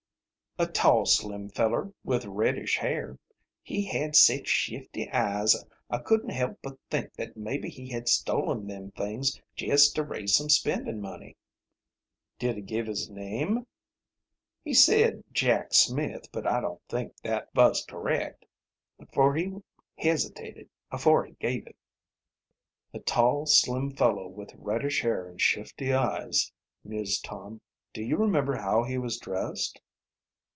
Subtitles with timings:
[0.59, 3.17] "A tall, slim feller, with reddish hair.
[3.63, 5.55] He had sech shifty eyes
[5.89, 10.35] I couldn't help but think that maybe he had stolen them things jest to raise
[10.35, 11.37] some spending money."
[12.37, 13.65] "Did he give his name?"
[14.61, 18.45] "He said Jack Smith, but I don't think thet vas correct,
[19.13, 19.63] for he
[19.97, 21.77] hesitated afore he gave it."
[22.93, 26.51] "A tall, slim fellow, with reddish hair and shifty eyes,"
[26.83, 27.61] mused Tom.
[27.93, 29.81] "Do you remember how he was dressed?"